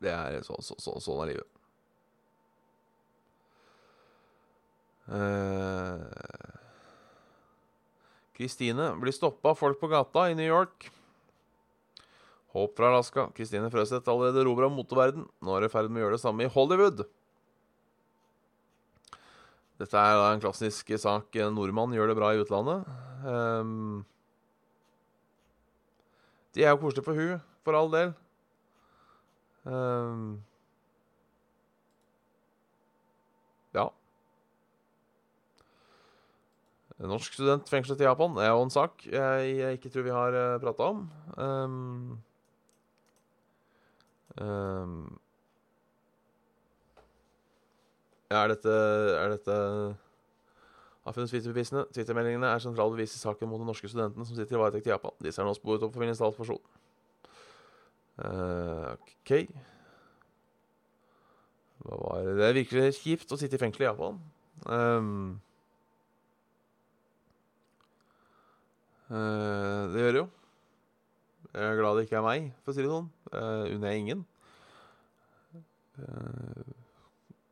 Det 0.00 0.12
er 0.12 0.40
så, 0.46 0.56
så, 0.64 0.76
så, 0.80 0.96
sånn 1.04 1.24
er 1.24 1.34
livet. 1.34 1.48
Kristine 8.38 8.92
uh, 8.92 8.98
blir 9.00 9.14
stoppa 9.14 9.52
av 9.52 9.58
folk 9.58 9.80
på 9.80 9.90
gata 9.90 10.28
i 10.30 10.36
New 10.38 10.46
York. 10.46 10.88
Håp 12.54 12.76
fra 12.78 12.90
Alaska. 12.90 13.28
Kristine 13.36 13.70
Frøseth 13.70 14.10
allerede 14.10 14.44
rover 14.46 14.66
av 14.66 14.74
moteverden. 14.74 15.26
Nå 15.44 15.56
er 15.56 15.66
i 15.66 15.72
ferd 15.72 15.90
med 15.90 16.00
å 16.00 16.06
gjøre 16.06 16.18
det 16.18 16.24
samme 16.24 16.46
i 16.46 16.50
Hollywood. 16.50 17.04
Dette 19.80 19.96
er 19.96 20.16
da 20.18 20.30
en 20.34 20.42
klassisk 20.42 20.90
sak. 21.00 21.36
Nordmann 21.54 21.94
gjør 21.96 22.10
det 22.10 22.16
bra 22.18 22.32
i 22.34 22.40
utlandet. 22.42 22.88
Um, 23.24 24.02
de 26.56 26.66
er 26.66 26.74
jo 26.74 26.80
koselige 26.82 27.06
for 27.06 27.16
hun, 27.16 27.38
for 27.64 27.78
all 27.78 27.92
del. 27.92 28.12
Um, 29.64 30.40
ja. 33.74 33.86
Norsk 37.00 37.36
student 37.36 37.68
fengslet 37.68 38.00
i 38.00 38.08
Japan 38.08 38.36
er 38.40 38.50
jo 38.52 38.64
en 38.64 38.72
sak 38.72 39.04
jeg, 39.06 39.52
jeg 39.56 39.78
ikke 39.78 39.92
tror 39.92 40.04
vi 40.04 40.16
har 40.16 40.36
eh, 40.36 40.58
prata 40.60 40.88
om. 40.92 41.06
Um, 41.36 42.18
um, 44.40 44.98
er 48.30 48.52
dette, 48.52 48.76
er 49.16 49.32
dette 49.34 49.56
har 51.04 51.16
funnet. 51.16 51.88
Twitter-meldingene 51.94 52.52
er 52.52 52.62
sentrale 52.62 52.92
bevis 52.94 53.16
i 53.16 53.22
saken 53.22 53.48
mot 53.48 53.60
de 53.60 53.66
norske 53.68 53.88
studentene 53.88 54.26
som 54.26 54.36
sitter 54.36 54.56
i 54.56 54.60
varetekt 54.60 54.86
i 54.86 54.92
Japan. 54.92 55.16
Disse 55.24 55.40
er 55.42 55.48
nå 55.48 55.54
sporet 55.56 55.82
opp 55.86 55.96
for 55.96 56.04
min. 56.04 56.14
Uh, 58.20 58.96
OK. 58.96 59.32
Hva 61.80 62.00
var 62.02 62.26
det? 62.26 62.34
Det 62.36 62.50
virkelig 62.58 62.98
kjipt 63.00 63.32
å 63.32 63.38
sitte 63.40 63.56
i 63.56 63.62
fengsel 63.62 63.86
i 63.86 63.88
Japan. 63.88 64.18
Um, 64.68 65.38
uh, 69.08 69.88
det 69.94 70.04
gjør 70.04 70.12
det 70.12 70.22
jo. 70.22 70.28
Jeg 71.50 71.66
er 71.66 71.80
glad 71.80 71.96
det 71.98 72.04
ikke 72.06 72.20
er 72.20 72.26
meg, 72.26 72.50
for 72.62 72.72
å 72.72 72.76
si 72.76 72.84
det 72.84 72.92
sånn. 72.92 73.08
Uh, 73.32 73.64
unner 73.72 73.94
jeg 73.94 74.04
ingen. 74.04 74.20
Uh, 76.00 76.76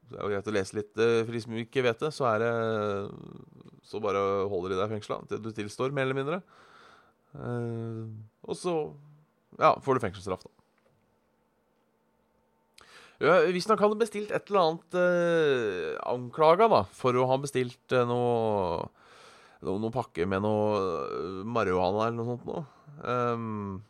det 0.09 0.17
er 0.17 0.23
jo 0.23 0.31
greit 0.33 0.49
å 0.49 0.55
lese 0.55 0.77
litt. 0.79 0.93
eh, 0.97 1.23
For 1.27 1.37
de 1.37 1.41
som 1.45 1.57
ikke 1.61 1.85
vet 1.85 2.01
det, 2.01 2.13
så 2.17 2.29
er 2.31 2.39
det 2.41 2.53
Så 3.89 4.01
bare 4.01 4.21
holder 4.49 4.73
de 4.73 4.79
deg 4.79 4.89
i 4.89 4.95
fengsla 4.97 5.19
til 5.29 5.43
du 5.45 5.51
tilstår, 5.53 5.93
mer 5.93 6.09
eller 6.09 6.17
mindre. 6.17 6.41
Uh, 7.37 8.09
og 8.49 8.57
så 8.57 8.73
ja, 9.61 9.75
får 9.85 9.97
du 9.97 10.05
fengselsstraff, 10.05 10.45
da. 10.45 10.58
Ja, 13.19 13.41
Visstnok 13.51 13.81
hadde 13.83 13.99
bestilt 13.99 14.31
et 14.31 14.47
eller 14.51 14.63
annet 14.63 14.97
eh, 15.01 15.97
anklaga, 16.07 16.69
da, 16.71 16.83
for 16.95 17.17
å 17.19 17.27
ha 17.27 17.39
bestilt 17.43 17.95
eh, 17.97 18.05
noe 18.07 18.85
noe, 19.65 19.79
noen 19.83 19.95
pakke 19.95 20.27
med 20.31 20.45
noe 20.45 20.79
eh, 20.79 21.41
marihuana 21.43 22.07
eller 22.07 22.19
noe 22.21 22.29
sånt 22.31 22.47
noe. 22.47 22.63
Um, 23.03 23.81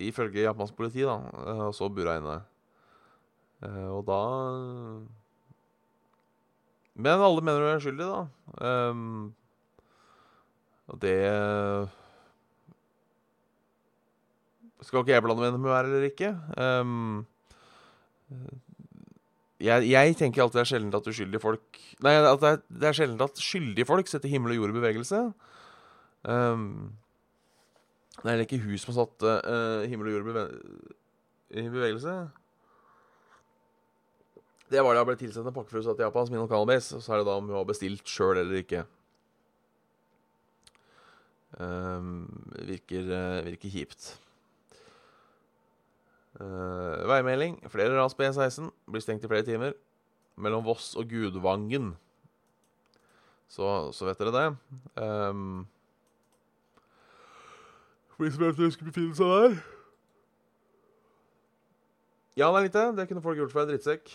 ifølge 0.00 0.46
japansk 0.46 0.76
politi, 0.78 1.04
da. 1.04 1.18
eh, 1.44 1.62
Og 1.68 1.74
så 1.76 1.90
bura 1.92 2.16
inne. 2.20 2.38
Eh, 3.66 3.88
og 3.92 4.06
da 4.08 4.20
Men 7.00 7.20
alle 7.24 7.44
mener 7.44 7.60
du 7.60 7.68
er 7.74 7.84
skyldig, 7.84 8.08
da. 8.08 8.22
Um, 8.64 9.34
og 10.90 10.96
det 11.04 11.18
Skal 14.80 15.04
ikke 15.04 15.12
jeg 15.12 15.22
blande 15.22 15.44
meg 15.44 15.52
inn 15.52 15.60
med 15.60 15.74
er 15.76 15.86
eller 15.90 16.06
ikke. 16.08 16.30
Ehm, 16.56 17.20
jeg, 19.60 19.86
jeg 19.90 20.16
tenker 20.16 20.42
alltid 20.42 20.60
det 20.60 20.62
er 20.62 20.70
sjelden 20.72 20.96
at 20.96 21.08
uskyldige 21.10 21.42
folk 21.42 21.80
Nei, 22.04 22.14
at 22.16 22.40
det 22.40 22.50
er, 22.50 22.60
det 22.80 22.88
er 22.88 22.96
sjelden 22.96 23.24
at 23.26 23.42
skyldige 23.42 23.88
folk 23.88 24.08
setter 24.08 24.32
himmel 24.32 24.54
og 24.54 24.62
jord 24.62 24.72
i 24.72 24.76
bevegelse. 24.78 25.18
Um, 26.24 26.92
det 28.22 28.32
er 28.32 28.44
ikke 28.44 28.60
hun 28.62 28.78
som 28.80 28.92
har 28.92 28.98
satt 29.02 29.26
uh, 29.28 29.88
himmel 29.88 30.08
og 30.08 30.14
jord 30.14 30.22
i, 30.24 30.28
beve 30.30 30.44
i 31.60 31.66
bevegelse. 31.72 32.14
Det 34.70 34.84
var 34.84 34.94
det 34.94 35.02
jeg 35.02 35.08
ble 35.10 35.18
tilsendt 35.18 35.50
en 35.50 35.56
pakke 35.56 35.72
fra 35.72 35.82
til 35.82 36.04
Japan, 36.04 36.26
som 36.26 36.36
min 36.36 36.44
lokalbase. 36.44 36.96
Og 36.96 37.04
så 37.04 37.12
er 37.12 37.20
det 37.20 37.28
da 37.28 37.36
om 37.36 37.48
hun 37.50 37.58
har 37.58 37.68
bestilt 37.68 38.08
sjøl 38.08 38.38
eller 38.38 38.62
ikke. 38.62 38.84
Um, 41.58 42.28
virker, 42.68 43.08
uh, 43.10 43.44
virker 43.48 43.72
kjipt. 43.72 44.12
Uh, 46.38 47.08
veimelding. 47.10 47.58
Flere 47.72 47.96
ras 47.98 48.14
på 48.14 48.22
E16. 48.22 48.70
Blir 48.90 49.02
stengt 49.02 49.24
i 49.24 49.30
flere 49.30 49.46
timer. 49.46 49.74
Mellom 50.36 50.64
Voss 50.64 50.94
og 50.96 51.10
Gudvangen. 51.10 51.96
Så, 53.50 53.90
så 53.92 54.06
vet 54.06 54.20
dere 54.20 54.32
det. 54.36 54.46
Um, 55.02 55.66
for 58.14 58.24
de 58.24 58.32
som 58.32 58.44
eventuelt 58.46 58.76
skulle 58.76 58.92
befinne 58.92 59.16
seg 59.16 59.26
der. 59.26 59.54
Ja, 62.38 62.46
det 62.46 62.58
er 62.60 62.66
litt 62.68 62.76
det. 62.78 62.86
Det 62.96 63.08
kunne 63.08 63.22
folk 63.24 63.40
gjort 63.40 63.52
for 63.52 63.64
ei 63.64 63.72
drittsekk. 63.72 64.12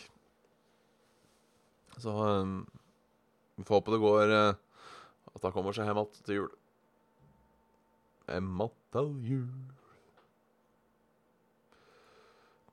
Så 1.99 2.13
um, 2.15 2.61
vi 3.59 3.67
får 3.67 3.81
håpe 3.81 3.93
det 3.93 3.99
går 4.03 4.31
uh, 4.31 4.57
At 5.35 5.47
han 5.47 5.53
kommer 5.55 5.75
seg 5.75 5.87
hjem 5.87 5.99
igjen 5.99 6.23
til 6.27 6.39
jul. 6.39 6.51
Hjem 8.31 8.63
til 8.95 9.11
jul. 9.29 9.49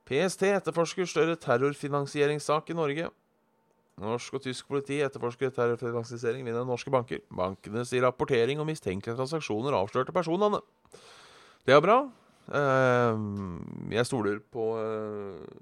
PST 0.08 0.48
etterforsker 0.50 1.06
større 1.08 1.36
terrorfinansieringssak 1.40 2.72
i 2.72 2.76
Norge. 2.78 3.10
Norsk 4.02 4.38
og 4.38 4.42
tysk 4.42 4.66
politi 4.70 4.98
etterforsker 5.04 5.52
terrorfinansiering 5.54 6.46
via 6.46 6.64
norske 6.66 6.90
banker. 6.90 7.20
Bankene 7.30 7.84
sier 7.86 8.06
rapportering 8.06 8.60
om 8.60 8.66
mistenkelige 8.66 9.18
transaksjoner 9.18 9.76
avslørte 9.76 10.14
personene. 10.16 10.62
Det 11.66 11.76
er 11.76 11.84
bra. 11.84 12.00
Eh, 12.50 13.20
jeg 13.94 14.06
stoler 14.08 14.40
på 14.50 14.72
uh, 14.74 15.60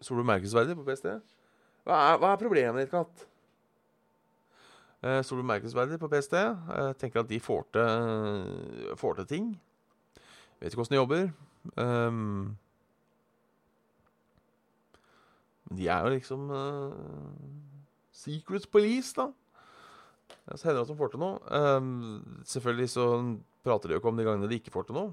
Stoler 0.00 0.24
merkesverdig 0.24 0.74
på 0.78 0.84
PST. 0.86 1.10
Hva 1.84 1.96
er, 2.08 2.16
hva 2.18 2.32
er 2.32 2.40
problemet 2.40 2.80
ditt, 2.80 2.90
Katt? 2.90 3.26
Uh, 5.04 5.20
stoler 5.24 5.44
merkesverdig 5.44 6.00
på 6.00 6.08
PST. 6.08 6.34
Jeg 6.40 6.96
tenker 6.98 7.20
at 7.20 7.28
de 7.28 7.40
får 7.40 7.66
til, 7.76 8.96
får 8.96 9.20
til 9.20 9.28
ting. 9.28 9.52
Vet 10.60 10.72
ikke 10.72 10.82
åssen 10.86 10.96
de 10.96 11.00
jobber. 11.02 11.28
Um, 11.76 12.56
men 15.59 15.59
de 15.70 15.86
er 15.86 16.02
jo 16.04 16.12
liksom 16.14 16.50
uh, 16.50 16.90
Secret 18.14 18.66
Police, 18.72 19.14
da. 19.16 19.30
Så 20.56 20.66
hender 20.66 20.80
det 20.80 20.88
at 20.88 20.92
de 20.92 20.98
får 20.98 21.12
til 21.12 21.22
noe. 21.22 21.38
Um, 21.46 22.42
selvfølgelig 22.48 22.90
så 22.90 23.06
prater 23.64 23.88
de 23.88 23.94
jo 23.94 24.00
ikke 24.00 24.10
om 24.10 24.18
de 24.18 24.26
gangene 24.26 24.50
de 24.50 24.58
ikke 24.58 24.74
får 24.74 24.88
til 24.88 24.98
noe. 24.98 25.12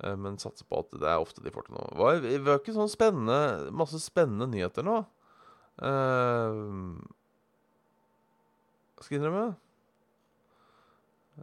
Uh, 0.00 0.16
men 0.16 0.40
satser 0.40 0.68
på 0.68 0.80
at 0.80 0.96
det 0.96 1.08
er 1.10 1.20
ofte 1.20 1.44
de 1.44 1.52
får 1.52 1.68
til 1.68 1.76
noe. 1.76 1.88
Var, 2.00 2.22
det 2.24 2.40
var 2.46 2.60
ikke 2.62 2.76
sånn 2.76 2.92
spennende 2.92 3.70
masse 3.76 4.00
spennende 4.02 4.48
nyheter 4.48 4.86
nå. 4.86 5.02
Uh, 5.80 6.96
skal 9.00 9.16
jeg 9.16 9.20
innrømme. 9.20 9.46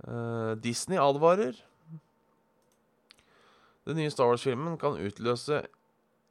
Uh, 0.02 0.54
Disney 0.62 0.98
advarer. 1.02 1.58
Den 3.88 4.02
nye 4.02 4.12
Star 4.12 4.28
Wars-filmen 4.30 4.76
kan 4.82 4.98
utløse 5.00 5.62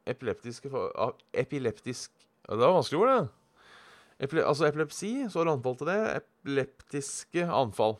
epileptiske 0.07 0.71
Epileptisk 1.33 2.11
Det 2.47 2.57
var 2.57 2.75
vanskelig 2.77 3.01
ord, 3.01 3.11
det. 3.11 3.27
Epile, 4.19 4.45
altså 4.45 4.65
epilepsi, 4.65 5.29
så 5.29 5.39
har 5.39 5.45
du 5.45 5.51
anfall 5.51 5.75
til 5.77 5.89
det. 5.91 5.97
Epileptiske 6.21 7.43
anfall. 7.53 7.97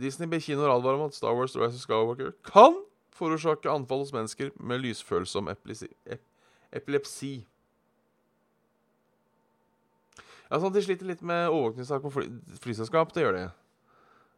Disney 0.00 0.28
ber 0.30 0.40
kinoer 0.42 0.72
advare 0.72 0.98
om 0.98 1.08
at 1.08 1.14
Star 1.14 1.34
Wars 1.36 1.52
The 1.52 1.60
Rise 1.60 1.76
of 1.76 1.84
Skywalker 1.84 2.32
kan 2.46 2.78
forårsake 3.14 3.70
anfall 3.70 4.02
hos 4.02 4.14
mennesker 4.14 4.50
med 4.56 4.80
lysfølsom 4.82 5.50
epilepsi. 5.52 5.90
epilepsi. 6.72 7.34
Ja, 10.48 10.58
sånn 10.58 10.72
at 10.72 10.78
De 10.78 10.82
sliter 10.86 11.06
litt 11.06 11.22
med 11.22 11.50
overvåkningssak 11.50 12.02
på 12.02 12.14
fly, 12.14 12.26
flyselskap. 12.64 13.12
Det 13.14 13.22
gjør 13.22 13.36
de. 13.36 13.44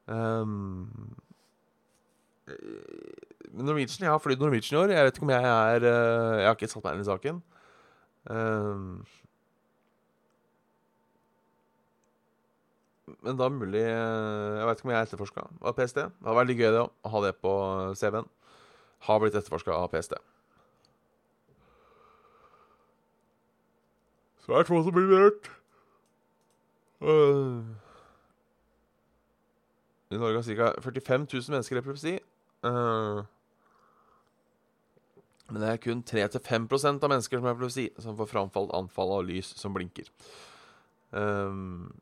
Um, 0.07 1.17
Norwegian, 3.53 4.05
Jeg 4.05 4.11
har 4.11 4.19
flydd 4.19 4.41
Norwegian 4.41 4.79
i 4.79 4.83
år. 4.83 4.95
Jeg 4.95 5.05
vet 5.05 5.17
ikke 5.17 5.27
om 5.27 5.31
jeg 5.31 5.45
er 5.45 5.85
uh, 5.87 6.39
Jeg 6.41 6.47
har 6.47 6.57
ikke 6.57 6.69
satt 6.73 6.85
meg 6.85 6.97
inn 6.97 7.05
i 7.05 7.09
saken. 7.11 7.43
Um, 8.27 9.05
men 13.23 13.39
da 13.39 13.47
mulig 13.49 13.85
uh, 13.87 14.57
Jeg 14.59 14.67
vet 14.67 14.81
ikke 14.81 14.89
om 14.89 14.95
jeg 14.95 14.99
er 14.99 15.07
etterforska 15.07 15.45
av 15.63 15.77
PST. 15.77 16.01
Det 16.01 16.27
hadde 16.27 16.39
vært 16.41 16.55
gøy 16.57 16.73
det 16.75 16.83
å 16.83 17.13
ha 17.13 17.23
det 17.27 17.35
på 17.43 17.53
CV-en. 18.01 18.33
Har 19.07 19.21
blitt 19.23 19.39
etterforska 19.39 19.77
av 19.77 19.93
PST. 19.93 20.17
Svært 24.47 24.69
to 24.71 24.83
som 24.83 24.95
blir 24.95 25.09
berørt. 25.11 25.49
Uh, 27.03 27.63
I 30.11 30.19
Norge 30.19 30.43
har 30.43 30.59
ca. 30.59 30.75
45 30.83 31.27
000 31.33 31.55
mennesker 31.55 31.81
epilepsi. 31.81 32.19
Uh, 32.65 33.25
men 35.51 35.63
det 35.63 35.69
er 35.71 35.83
kun 35.83 36.03
3-5% 36.03 37.05
av 37.07 37.13
mennesker 37.13 37.39
som 37.39 37.47
har 37.47 37.55
epilepsi, 37.55 37.87
som 38.03 38.17
får 38.19 38.33
framfalt 38.33 38.75
anfall 38.75 39.13
av 39.15 39.27
lys 39.29 39.53
som 39.59 39.75
blinker. 39.77 40.09
Um, 41.15 41.93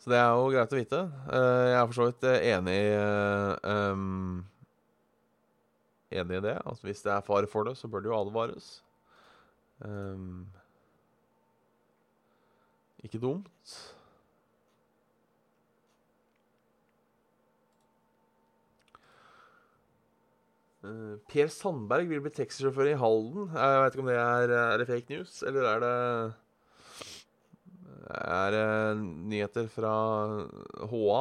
så 0.00 0.14
det 0.14 0.22
er 0.22 0.30
jo 0.32 0.48
greit 0.54 0.72
å 0.72 0.80
vite. 0.80 1.02
Uh, 1.28 1.66
jeg 1.68 1.76
er 1.82 1.90
for 1.90 1.98
så 1.98 2.08
vidt 2.08 2.30
enig 2.30 2.78
i 2.80 2.94
um, 3.68 4.46
Enig 6.10 6.40
i 6.40 6.42
det. 6.42 6.56
Altså 6.66 6.88
Hvis 6.88 7.04
det 7.04 7.12
er 7.14 7.22
fare 7.22 7.46
for 7.46 7.68
det, 7.68 7.76
så 7.78 7.86
bør 7.86 8.02
det 8.02 8.10
jo 8.10 8.16
advares. 8.16 8.70
Um, 9.78 10.48
ikke 13.04 13.20
dumt. 13.22 13.74
Uh, 20.80 21.16
per 21.28 21.50
Sandberg 21.52 22.08
vil 22.08 22.22
bli 22.24 22.32
taxisjåfør 22.32 22.88
i 22.92 22.96
Halden. 23.00 23.50
Jeg 23.52 23.82
vet 23.82 23.96
ikke 23.96 24.04
om 24.04 24.10
det 24.10 24.16
er, 24.16 24.54
er 24.56 24.80
det 24.80 24.88
fake 24.88 25.12
news, 25.12 25.42
eller 25.46 25.68
er 25.68 25.84
det 25.84 25.96
Er 28.10 28.50
det 28.50 28.96
nyheter 29.30 29.68
fra 29.70 29.92
HA? 30.90 31.20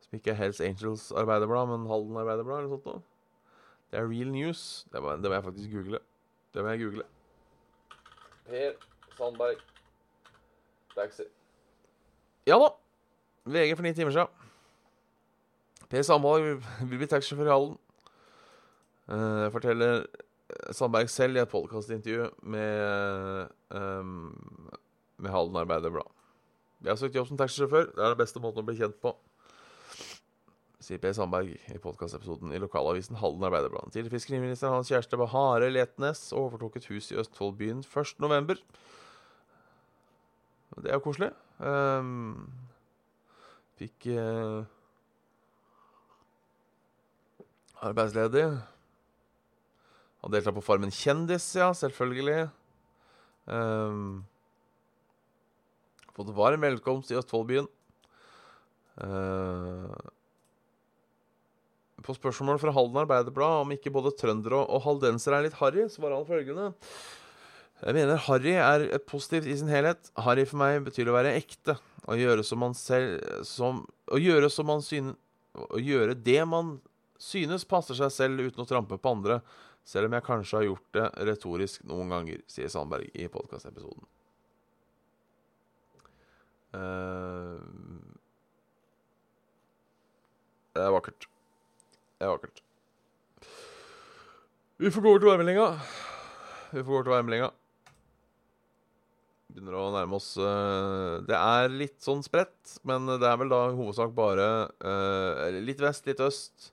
Som 0.00 0.16
ikke 0.18 0.32
er 0.32 0.40
Hells 0.40 0.60
Angels 0.60 1.10
Arbeiderblad, 1.12 1.68
men 1.70 1.88
Halden 1.88 2.16
Arbeiderblad, 2.16 2.64
eller 2.64 2.72
noe 2.72 2.80
sånt 2.80 2.88
noe. 2.88 3.06
Det 3.90 3.98
er 3.98 4.08
real 4.08 4.30
news. 4.32 4.86
Det 4.92 5.02
må, 5.02 5.16
det 5.18 5.30
må 5.30 5.36
jeg 5.36 5.44
faktisk 5.44 5.74
google. 5.74 6.00
Det 6.54 6.64
må 6.64 6.72
jeg 6.72 6.84
google. 6.84 7.06
Per 8.48 8.78
Sandberg 9.18 9.69
Taxi. 11.00 11.26
Ja 12.48 12.60
da. 12.60 12.70
VG 13.48 13.74
for 13.76 13.86
ni 13.86 13.94
timer 13.96 14.14
siden. 14.14 14.48
Per 15.90 16.02
Sandberg 16.06 16.60
vil 16.86 17.00
bli 17.00 17.08
taxisjåfør 17.10 17.48
i 17.48 17.54
Halden. 17.54 17.78
Uh, 19.10 19.46
forteller 19.50 20.04
Sandberg 20.76 21.10
selv 21.10 21.38
i 21.38 21.42
et 21.42 21.50
podkastintervju 21.50 22.28
med, 22.52 23.48
um, 23.74 24.70
med 25.18 25.30
Halden 25.34 25.58
Arbeiderblad. 25.64 26.12
Jeg 26.84 26.92
har 26.92 27.00
søkt 27.00 27.18
jobb 27.18 27.26
som 27.28 27.40
taxisjåfør. 27.40 27.90
Det 27.96 28.04
er 28.04 28.14
den 28.14 28.20
beste 28.22 28.42
måten 28.42 28.62
å 28.62 28.68
bli 28.68 28.78
kjent 28.78 29.00
på. 29.02 29.12
Sier 30.80 31.00
Per 31.02 31.12
Sandberg 31.16 31.50
i 31.74 31.80
podkastepisoden 31.82 32.54
i 32.54 32.60
lokalavisen 32.62 33.18
Halden 33.20 33.44
Arbeiderblad. 33.50 33.90
Tidligere 33.92 34.14
fiskeriminister 34.14 34.72
hans 34.72 34.88
kjæreste 34.88 35.18
Bahare 35.20 35.68
Letnes 35.72 36.30
overtok 36.36 36.78
et 36.78 36.88
hus 36.92 37.10
i 37.12 37.18
Østfoldbyen 37.20 37.82
1.11. 37.84 38.62
Det 40.78 40.90
er 40.90 40.98
jo 40.98 41.02
koselig. 41.02 41.30
Um, 41.58 42.46
fikk 43.80 44.06
uh, 44.14 44.62
Arbeidsledig. 47.80 48.44
Han 50.20 50.34
deltatt 50.34 50.56
på 50.56 50.64
Farmen 50.64 50.92
kjendis, 50.94 51.48
ja, 51.56 51.70
selvfølgelig. 51.74 52.44
Um, 53.50 54.20
fått 56.14 56.32
varm 56.36 56.66
velkomst 56.66 57.10
i 57.10 57.18
Østfoldbyen. 57.18 57.66
Uh, 59.00 59.90
på 62.04 62.14
spørsmål 62.16 62.60
fra 62.60 62.72
Halden 62.74 63.00
Arbeiderblad 63.02 63.64
om 63.64 63.72
ikke 63.74 63.92
både 63.92 64.12
trøndere 64.16 64.60
og 64.62 64.84
haldensere 64.84 65.40
er 65.40 65.48
litt 65.48 65.58
harry, 65.60 65.86
svarer 65.92 66.16
han 66.18 66.28
følgende. 66.28 66.70
Jeg 67.80 67.96
mener 67.96 68.20
harry 68.26 68.52
er 68.60 68.98
positivt 69.08 69.48
i 69.48 69.56
sin 69.56 69.70
helhet. 69.72 70.10
Harry 70.20 70.44
for 70.48 70.60
meg 70.60 70.82
betyr 70.84 71.08
å 71.08 71.16
være 71.16 71.32
ekte. 71.38 71.78
Å 72.10 72.16
gjøre 72.16 72.44
som 72.44 72.60
man 72.60 72.76
selv 72.76 73.44
som, 73.46 73.84
Å 74.10 74.18
gjøre 74.20 74.48
som 74.50 74.66
man 74.66 74.80
synes 74.82 75.18
Å 75.52 75.78
gjøre 75.78 76.14
det 76.16 76.40
man 76.48 76.78
synes 77.20 77.66
passer 77.68 77.98
seg 77.98 78.12
selv 78.14 78.40
uten 78.40 78.64
å 78.64 78.68
trampe 78.68 78.96
på 78.96 79.12
andre. 79.12 79.40
Selv 79.84 80.08
om 80.08 80.16
jeg 80.16 80.24
kanskje 80.24 80.56
har 80.56 80.66
gjort 80.68 80.96
det 80.96 81.06
retorisk 81.28 81.84
noen 81.88 82.12
ganger, 82.12 82.40
sier 82.48 82.70
Sandberg 82.72 83.10
i 83.12 83.28
podkastepisoden. 83.32 84.06
Uh, 86.72 87.60
det 90.76 90.84
er 90.86 90.94
vakkert. 90.94 91.28
Det 92.16 92.28
er 92.28 92.32
vakkert. 92.32 92.62
Vi 94.80 94.92
får 94.94 95.04
gå 95.04 95.12
over 95.12 95.24
til 95.24 95.32
værmeldinga. 95.32 95.66
Vi 96.70 96.78
får 96.78 96.88
gå 96.88 97.00
over 97.00 97.08
til 97.08 97.16
værmeldinga. 97.18 97.50
Begynner 99.50 99.76
å 99.78 99.86
nærme 99.94 100.18
oss 100.18 100.32
uh, 100.38 101.20
Det 101.26 101.34
er 101.34 101.72
litt 101.72 101.96
sånn 102.04 102.22
spredt, 102.22 102.76
men 102.86 103.08
det 103.10 103.26
er 103.26 103.38
vel 103.40 103.50
da 103.50 103.64
i 103.70 103.78
hovedsak 103.78 104.12
bare 104.14 104.46
uh, 104.84 105.48
litt 105.58 105.80
vest, 105.82 106.06
litt 106.06 106.22
øst 106.22 106.70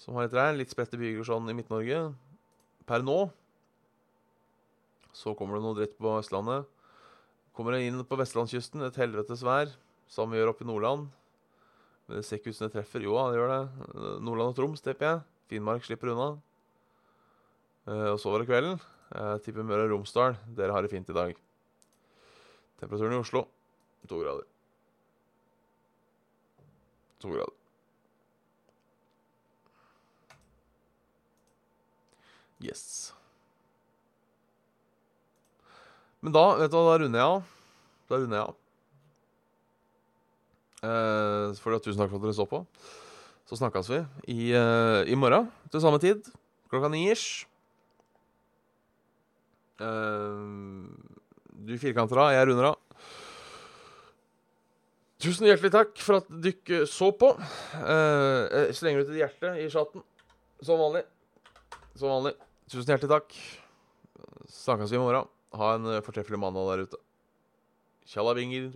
som 0.00 0.16
har 0.16 0.26
litt 0.26 0.36
regn. 0.36 0.58
Litt 0.60 0.74
spredte 0.74 1.00
byger 1.00 1.26
sånn 1.26 1.48
i 1.50 1.56
Midt-Norge. 1.56 2.04
Per 2.88 3.04
nå 3.06 3.18
så 5.14 5.34
kommer 5.38 5.58
det 5.58 5.64
noe 5.64 5.78
dritt 5.78 5.94
på 5.98 6.16
Østlandet. 6.18 6.66
Kommer 7.54 7.76
det 7.76 7.84
inn 7.86 8.00
på 8.02 8.18
vestlandskysten, 8.18 8.82
et 8.82 8.96
helvetes 8.98 9.44
vær, 9.46 9.70
som 10.10 10.32
vi 10.32 10.40
gjør 10.40 10.50
oppe 10.50 10.66
i 10.66 10.68
Nordland. 10.68 11.06
Men 12.04 12.18
det 12.18 12.24
ser 12.26 12.40
ikke 12.40 12.50
ut 12.50 12.58
som 12.58 12.66
det 12.66 12.74
treffer. 12.74 13.04
Jo, 13.06 13.14
det 13.30 13.38
gjør 13.38 13.52
det. 13.52 13.60
Nordland 14.26 14.50
og 14.50 14.58
Troms, 14.58 14.82
tipper 14.84 15.06
jeg. 15.06 15.22
Finnmark 15.52 15.86
slipper 15.86 16.12
unna. 16.12 16.28
Uh, 17.86 18.10
og 18.16 18.18
så 18.20 18.32
var 18.32 18.42
det 18.42 18.50
kvelden. 18.50 18.82
Jeg 19.14 19.44
tipper 19.46 19.68
Møre 19.68 19.86
og 19.86 19.94
Romsdal. 19.94 20.38
Dere 20.58 20.74
har 20.74 20.84
det 20.84 20.90
fint 20.92 21.14
i 21.14 21.16
dag. 21.16 21.43
Temperaturen 22.84 23.16
i 23.16 23.22
Oslo 23.24 23.46
to 24.08 24.18
grader. 24.20 24.44
To 27.24 27.28
grader. 27.32 27.54
Yes. 32.60 33.14
Men 36.20 36.36
da, 36.36 36.42
vet 36.60 36.72
du 36.72 36.76
hva, 36.76 36.84
da 36.90 36.98
runder 37.00 37.20
jeg 37.20 37.30
av. 37.38 37.48
Da 38.08 38.20
runder 38.20 38.38
jeg 38.38 38.44
av. 38.44 38.60
Eh, 40.84 41.56
for 41.64 41.80
tusen 41.80 42.04
takk 42.04 42.12
for 42.12 42.20
at 42.20 42.28
dere 42.28 42.36
så 42.36 42.48
på. 42.48 42.62
Så 43.48 43.60
snakkes 43.60 43.88
vi 43.92 44.04
i, 44.28 44.52
eh, 44.52 45.08
i 45.08 45.16
morgen 45.16 45.48
til 45.72 45.80
samme 45.80 46.00
tid. 46.04 46.28
Klokka 46.68 46.92
ni 46.92 47.06
ish. 47.12 47.46
Eh, 49.80 51.13
du 51.54 51.76
firkanter 51.78 52.18
av, 52.18 52.32
jeg 52.34 52.48
runder 52.50 52.72
av. 52.72 52.80
Tusen 55.24 55.46
hjertelig 55.48 55.70
takk 55.72 55.92
for 56.02 56.18
at 56.20 56.26
dere 56.44 56.84
så 56.90 57.08
på. 57.16 57.30
Uh, 57.78 58.44
jeg 58.50 58.74
slenger 58.80 59.04
ut 59.04 59.12
et 59.14 59.20
hjerte 59.22 59.52
i 59.62 59.68
chatten. 59.72 60.04
Som 60.64 60.82
vanlig. 60.82 61.04
Som 61.94 62.10
vanlig. 62.10 62.34
Tusen 62.68 62.90
hjertelig 62.92 63.12
takk. 63.14 63.38
Snakkes 64.50 64.92
vi 64.92 64.98
i 64.98 65.02
morgen. 65.02 65.30
Ha 65.54 65.70
en 65.78 65.88
fortreffelig 66.04 66.40
mandag 66.42 66.68
der 66.72 66.84
ute. 66.88 67.00
Tjallabinger. 68.10 68.74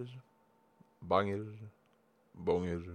Banger. 1.04 1.44
Bonger. 2.32 2.86